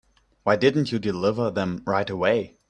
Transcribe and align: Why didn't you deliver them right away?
Why 0.41 0.55
didn't 0.55 0.91
you 0.91 0.97
deliver 0.97 1.51
them 1.51 1.83
right 1.85 2.09
away? 2.09 2.57